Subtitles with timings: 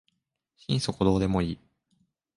[0.57, 1.59] 心底どうでもいい